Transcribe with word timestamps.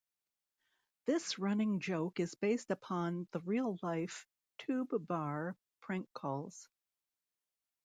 This 1.05 1.37
running 1.37 1.79
joke 1.79 2.19
is 2.19 2.33
based 2.33 2.71
upon 2.71 3.27
the 3.33 3.39
real 3.41 3.77
life 3.83 4.25
Tube 4.57 4.89
Bar 5.07 5.55
prank 5.81 6.11
calls. 6.11 6.67